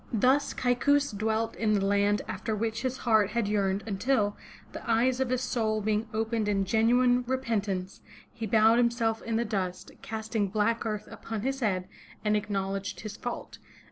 Thus 0.11 0.55
Kaikous 0.55 1.11
dwelt 1.15 1.55
in 1.57 1.75
the 1.75 1.85
land 1.85 2.23
after 2.27 2.55
which 2.55 2.81
his 2.81 2.97
heart 2.97 3.29
had 3.33 3.47
yearned 3.47 3.83
until, 3.85 4.35
the 4.71 4.81
eyes 4.89 5.19
of 5.19 5.29
his 5.29 5.41
soul 5.43 5.79
being 5.79 6.07
opened 6.11 6.47
in 6.47 6.65
genuine 6.65 7.23
repen 7.25 7.61
tance, 7.61 8.01
he 8.33 8.47
bowed 8.47 8.79
himself 8.79 9.21
in 9.21 9.35
the 9.35 9.45
dust, 9.45 9.91
casting 10.01 10.47
black 10.47 10.87
earth 10.87 11.07
upon 11.11 11.41
his 11.43 11.59
head, 11.59 11.87
and 12.25 12.35
acknowledged 12.35 13.01
his 13.01 13.15
fault. 13.15 13.59